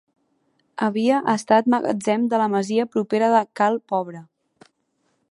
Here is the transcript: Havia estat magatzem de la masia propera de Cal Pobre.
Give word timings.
Havia 0.85 1.17
estat 1.33 1.67
magatzem 1.73 2.25
de 2.31 2.39
la 2.43 2.47
masia 2.53 2.85
propera 2.95 3.29
de 3.35 3.41
Cal 3.61 3.77
Pobre. 3.93 4.23